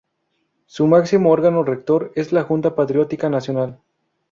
[0.65, 3.79] Su máximo órgano rector es la Junta Patriótica Nacional.